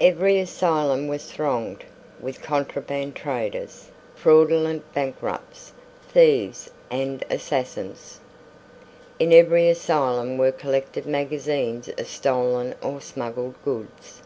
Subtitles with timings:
[0.00, 1.82] Every asylum was thronged
[2.20, 5.72] with contraband traders, fraudulent bankrupts,
[6.08, 8.20] thieves and assassins.
[9.18, 14.22] In every asylum were collected magazines of stolen or smuggled goods.